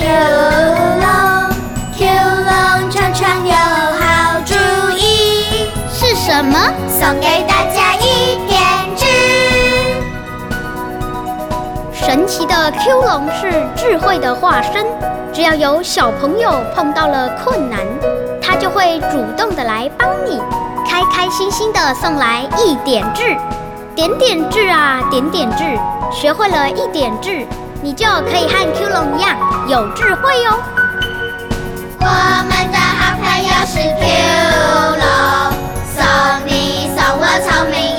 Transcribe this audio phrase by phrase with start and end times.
[0.00, 1.04] Q 龙
[1.94, 4.54] ，Q 龙常常有好主
[4.96, 6.56] 意，是什么？
[6.88, 8.58] 送给大家一点
[8.96, 9.04] 智。
[11.92, 14.86] 神奇的 Q 龙是智慧的化身，
[15.34, 17.80] 只要有小朋友碰到了困难，
[18.40, 20.40] 它就会主动的来帮你，
[20.88, 23.36] 开开心心的送来一点智。
[23.94, 25.78] 点点智啊，点点智，
[26.10, 27.46] 学会了一点智，
[27.82, 30.60] 你就可以和 Q 龙一样有智慧哦。
[31.98, 32.06] 我
[32.46, 34.02] 们的好朋友是 Q
[35.00, 35.04] 龙，
[35.96, 35.98] 送
[36.46, 37.89] 你送我聪明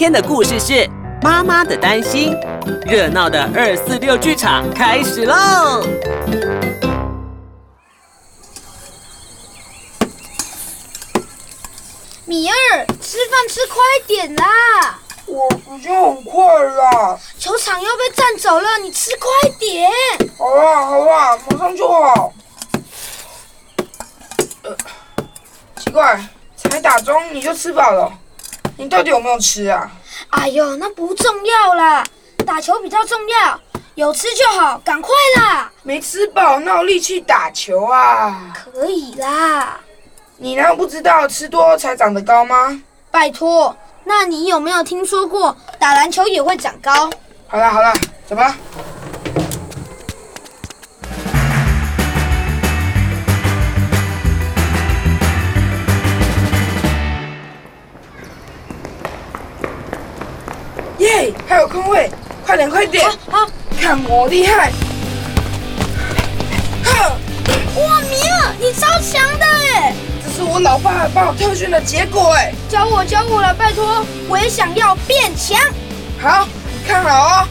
[0.00, 0.88] 天的故事是
[1.20, 2.34] 妈妈的担心，
[2.86, 5.84] 热闹的二四六剧场开始喽！
[12.24, 14.98] 米二，吃饭吃快点啦！
[15.26, 19.90] 我已经很快啦，球场要被占走了，你吃快点。
[20.38, 22.32] 好啦好啦，马上就好。
[24.62, 24.74] 呃，
[25.76, 28.10] 奇怪，才打钟你就吃饱了，
[28.80, 29.92] 你到底有没有吃啊？
[30.30, 32.02] 哎呦，那不重要啦，
[32.46, 33.60] 打球比较重要，
[33.94, 35.70] 有吃就好，赶快啦！
[35.82, 38.54] 没吃饱哪有力气打球啊？
[38.54, 39.78] 可以啦，
[40.38, 42.82] 你难道不知道吃多才长得高吗？
[43.10, 43.76] 拜托。
[44.04, 47.10] 那你有没有听说过打篮球也会长高？
[47.48, 47.92] 好啦好啦，
[48.26, 48.56] 走吧。
[61.10, 62.08] 耶，还有空位，
[62.46, 63.04] 快点快点！
[63.28, 63.46] 好，
[63.80, 64.70] 看我厉害！
[66.84, 66.92] 哼，
[67.76, 69.92] 哇，米儿，你超强的哎！
[70.24, 72.52] 这是我老爸帮我特训的结果哎。
[72.68, 75.58] 教我教我了，拜托，我也想要变强。
[76.22, 77.48] 好，你看好哦。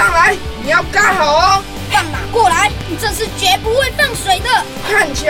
[0.00, 0.34] 上来，
[0.64, 1.62] 你要干好哦。
[1.92, 4.48] 放马过来，你这是绝不会放水的。
[4.88, 5.28] 看球。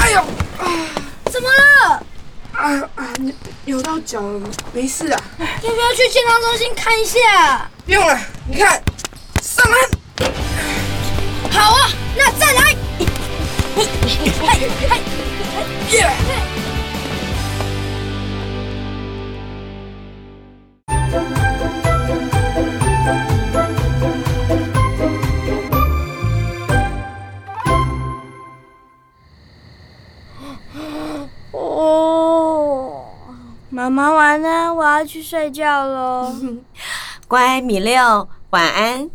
[0.00, 0.20] 哎呦，
[0.58, 0.64] 啊
[1.30, 2.02] 怎么了？
[2.54, 3.04] 啊啊！
[3.18, 3.34] 扭
[3.66, 5.20] 扭到脚了，没事啊。
[5.38, 7.68] 要不要去健康中心看一下？
[7.84, 8.82] 不用了，你看，
[9.42, 9.78] 上篮。
[11.50, 12.74] 好啊，那再来。
[13.76, 14.32] 嘿嘿
[15.90, 16.35] 嘿
[33.96, 36.30] 妈妈晚安，我要去睡觉喽。
[37.26, 39.08] 乖，米六，晚安。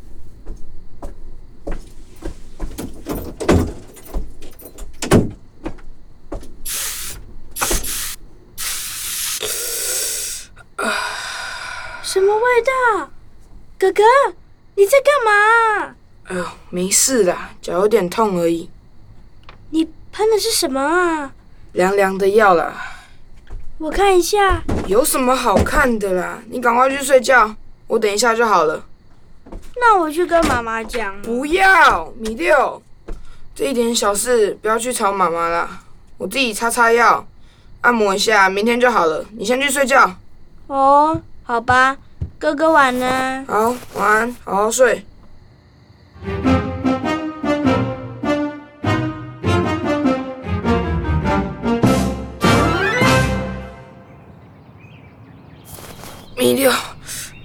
[12.02, 13.12] 什么味道？
[13.78, 14.02] 哥哥，
[14.74, 15.96] 你在干嘛？
[16.24, 18.68] 哎呦，没事啦，脚有点痛而已，
[19.70, 21.34] 你喷的是什么啊？
[21.74, 22.91] 凉凉的药啦。
[23.82, 24.62] 我看一下。
[24.86, 26.38] 有什么好看的啦？
[26.52, 27.56] 你赶快去睡觉，
[27.88, 28.86] 我等一下就好了。
[29.76, 31.20] 那我去跟妈妈讲。
[31.24, 32.80] 不要，米六，
[33.56, 35.80] 这一点小事不要去吵妈妈啦。
[36.20, 37.26] 我自己擦擦药，
[37.82, 39.26] 按摩一下，明天就好了。
[39.36, 40.16] 你先去睡觉。
[40.68, 41.98] 哦，好吧，
[42.38, 43.44] 哥哥晚安。
[43.48, 45.04] 好，晚安，好好睡。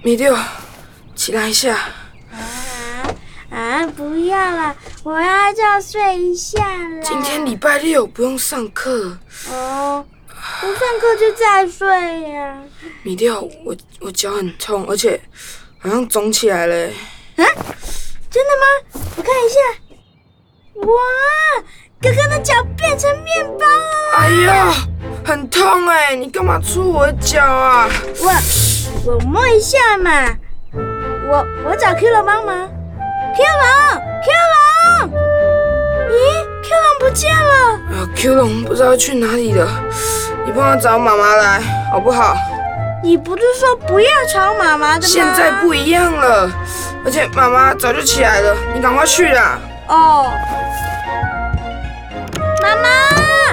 [0.07, 0.33] 米六，
[1.15, 1.75] 起来一下。
[2.31, 2.39] 啊
[3.51, 3.85] 啊！
[3.87, 4.73] 不要了，
[5.03, 7.01] 我要再睡一下了。
[7.03, 9.17] 今天礼拜六不用上课。
[9.51, 10.05] 哦，
[10.61, 12.57] 不上课就再睡呀、
[13.03, 15.19] 米六，我我脚很痛，而且
[15.77, 16.87] 好像肿起来了欸。
[17.43, 17.43] 啊。
[18.31, 19.01] 真的吗？
[19.17, 19.59] 我看一下。
[20.87, 20.95] 哇，
[22.01, 24.17] 哥哥的脚变成面包了。
[24.19, 24.73] 哎呀，
[25.25, 26.15] 很痛哎！
[26.15, 27.89] 你干嘛戳我的脚啊？
[28.21, 28.31] 我
[29.05, 30.11] 我摸一下嘛。
[31.29, 32.55] 我我找 Q 龙帮忙。
[33.35, 35.11] Q 龙，Q 龙，
[36.09, 36.17] 咦
[36.63, 37.53] ，Q 龙不见了。
[37.91, 39.67] 啊，Q 龙不知道去哪里了，
[40.45, 41.59] 你帮我找妈妈来
[41.91, 42.35] 好不好？
[43.03, 45.07] 你不是说不要吵妈妈的吗？
[45.07, 46.49] 现在不一样了，
[47.05, 49.59] 而且妈妈早就起来了，你赶快去啦！
[49.87, 50.31] 哦，
[52.61, 53.46] 妈妈，妈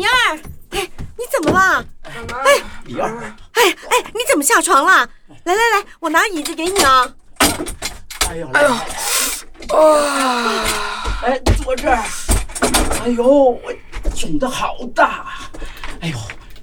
[0.00, 1.84] 米儿，哎，你怎么了？
[2.04, 5.06] 哎，米儿，哎哎，你怎么下床了？
[5.44, 7.06] 来来来，我拿椅子给你啊。
[8.30, 11.20] 哎呦，哎呦，啊！
[11.22, 12.02] 哎，坐这儿。
[13.04, 13.74] 哎呦，我
[14.16, 15.26] 肿得好大。
[16.00, 16.16] 哎呦，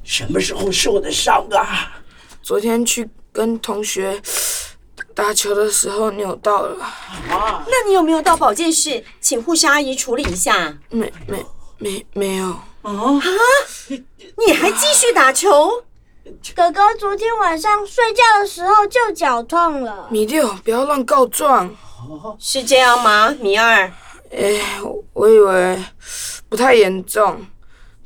[0.04, 1.92] 什么时候受的伤啊？
[2.42, 4.20] 昨天去跟同学
[5.14, 6.84] 打球的时候扭到了，
[7.30, 10.76] 啊，那你有没有到保健室请护士阿姨处理一下？
[10.90, 11.46] 没没
[11.78, 12.60] 没没有。
[12.88, 13.22] 啊，
[14.38, 15.84] 你还继续打球？
[16.56, 20.08] 哥哥昨天晚上睡觉的时候就脚痛了。
[20.10, 21.76] 米六，不要乱告状。
[22.40, 23.92] 是这样吗，米二？
[24.32, 24.62] 哎，
[25.12, 25.84] 我以为
[26.48, 27.46] 不太严重，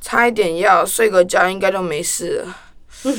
[0.00, 3.14] 差一点药，睡个觉应该就没事了。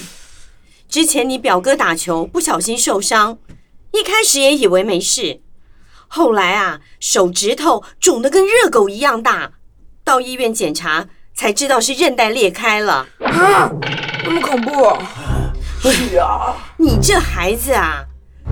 [0.90, 3.38] 之前你表哥打球不小心受伤，
[3.92, 5.40] 一开始也以为没事，
[6.10, 9.54] 后来啊，手指头肿得跟热狗一样大，
[10.04, 13.06] 到医院检查才知道是韧带裂开了。
[13.20, 13.72] 啊，
[14.24, 15.02] 那么恐怖哦！
[15.82, 18.06] 是啊，你这孩子啊，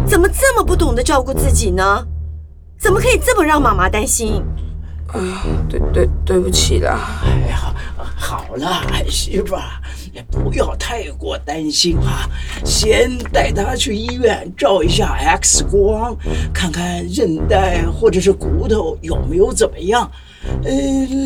[0.06, 2.06] 怎么这么不懂得照顾自己呢？
[2.80, 4.44] 怎么可以这么让妈妈担心？
[5.14, 7.22] 哎呀，对对对不起啦。
[7.24, 7.74] 哎呀，
[8.18, 9.62] 好了，媳妇儿，
[10.14, 12.28] 你不要太过担心啊。
[12.66, 16.16] 先带她去医院照一下 X 光，
[16.54, 20.10] 看看韧带或者是骨头有没有怎么样。
[20.64, 20.72] 呃，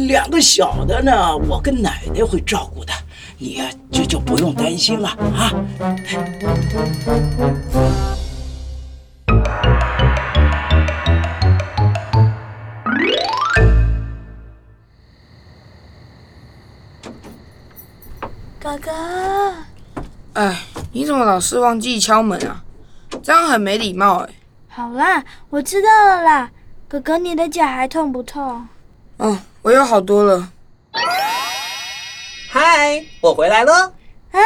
[0.08, 2.94] 两个小的呢，我跟奶奶会照顾的，
[3.38, 5.52] 你呀就就不用担心了啊。
[18.60, 18.92] 哥哥，
[20.34, 20.60] 哎，
[20.92, 22.64] 你怎么老是忘记敲门啊？
[23.24, 24.30] 这样很没礼貌哎。
[24.68, 26.52] 好啦，我知道了啦。
[26.88, 28.68] 哥哥，你的脚还痛不痛？
[29.18, 30.50] 哦，我又好多了。
[32.50, 33.94] 嗨，我回来了。
[34.32, 34.40] 啊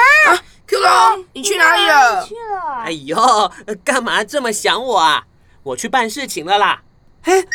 [0.68, 2.24] Q 龙，你去哪里了？
[2.24, 2.83] 去了。
[2.83, 3.51] 哎呦，
[3.83, 5.24] 干嘛这么想我啊？
[5.63, 6.81] 我去办事情了啦。
[7.24, 7.48] 嘿，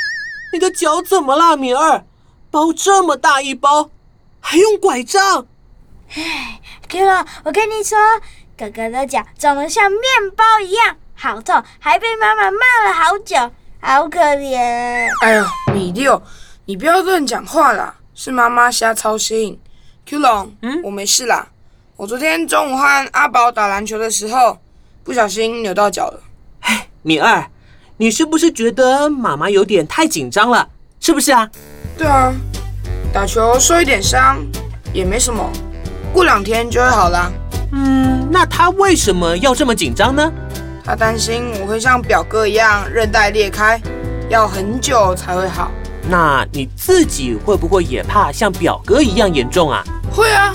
[0.52, 2.04] 你的脚怎么了，米儿？
[2.50, 3.90] 包这么大一包，
[4.40, 5.46] 还用拐杖？
[6.16, 7.96] 哎 Q 龙，我跟你说，
[8.58, 10.00] 哥哥的脚肿得像面
[10.36, 13.36] 包一样，好痛，还被妈妈骂了好久，
[13.80, 15.08] 好可怜。
[15.22, 16.20] 哎呦，米六，
[16.66, 19.60] 你不要乱讲话啦，是妈妈瞎操心。
[20.06, 21.46] Q 龙，嗯我没事啦。
[21.94, 24.56] 我昨天中午和阿宝打篮球的时候，
[25.02, 26.20] 不小心扭到脚了。
[26.60, 27.48] 哎米儿，
[27.98, 30.70] 你是不是觉得妈妈有点太紧张了？
[31.00, 31.50] 是不是啊？
[31.98, 32.32] 对啊，
[33.12, 34.38] 打球受一点伤
[34.94, 35.46] 也没什么，
[36.14, 37.30] 过两天就会好啦。
[37.72, 40.32] 嗯，那她为什么要这么紧张呢？
[40.82, 43.78] 他担心我会像表哥一样韧带裂开，
[44.30, 45.70] 要很久才会好。
[46.08, 49.82] 那你自己会不会也怕像表哥一样严重啊？
[50.12, 50.52] 会啊，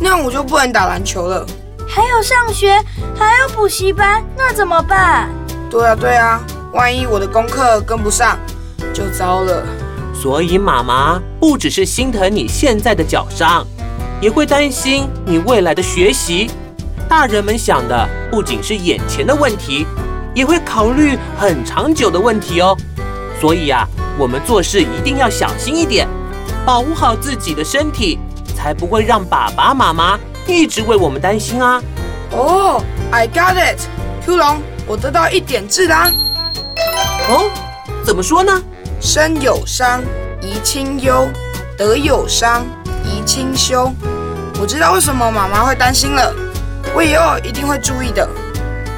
[0.00, 1.46] 那样我就不能打篮球了。
[1.86, 2.72] 还有上学，
[3.16, 5.28] 还有补习班，那怎么办？
[5.70, 6.40] 对啊，对啊，
[6.72, 8.38] 万一我的功课跟不上，
[8.92, 9.64] 就糟了。
[10.14, 13.64] 所以妈妈不只是心疼你现在的脚伤，
[14.20, 16.50] 也会担心你未来的学习。
[17.08, 19.86] 大人们想的不仅是眼前的问题，
[20.34, 22.76] 也会考虑很长久的问题哦。
[23.40, 23.86] 所以啊，
[24.18, 26.08] 我们做事一定要小心一点，
[26.66, 28.18] 保护好自己的身体，
[28.56, 31.80] 才不会让爸爸妈妈一直为我们担心啊。
[32.32, 32.82] 哦、
[33.12, 33.80] i got it。
[34.24, 36.10] Q 龙，我得到一点痣啦。
[37.28, 37.48] 哦，
[38.04, 38.60] 怎么说呢？
[39.00, 40.02] 身有伤，
[40.42, 41.28] 贻亲忧；
[41.76, 42.66] 德有伤，
[43.04, 43.92] 贻亲羞。
[44.60, 46.34] 我知道为什么妈妈会担心了，
[46.92, 48.28] 我以后一定会注意的。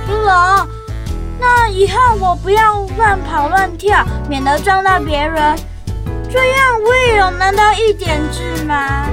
[0.06, 0.66] 朱龙，
[1.40, 5.56] 那以后我不要乱跑乱跳，免得撞到别人。
[6.30, 9.08] 这样我也有拿到一点痣吗？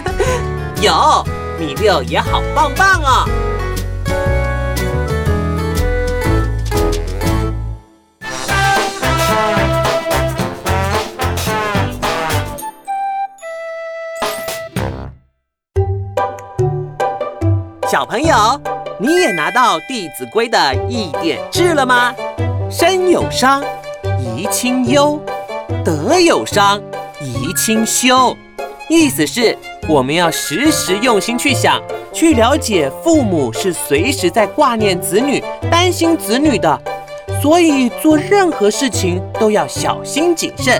[0.80, 1.24] 有，
[1.58, 3.28] 米六也好棒棒哦。
[17.86, 18.60] 小朋友，
[19.02, 22.14] 你也拿到《弟子规》的一点志了吗？
[22.70, 23.64] 身有伤，
[24.04, 25.18] 贻亲忧；
[25.82, 26.78] 德有伤，
[27.18, 28.36] 贻亲羞。
[28.90, 29.56] 意思是，
[29.88, 31.80] 我们要时时用心去想，
[32.12, 36.78] 去了解父母是随时在挂念子女、担心子女的，
[37.42, 40.78] 所以做任何事情都要小心谨慎，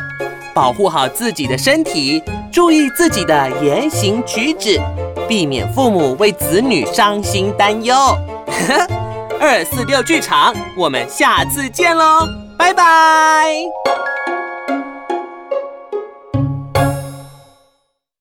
[0.55, 4.79] 保护好自己的身体，注意自己的言行举止，
[5.27, 7.95] 避免父母为子女伤心担忧。
[9.41, 14.10] 二四六剧场，我们下次见喽，拜拜。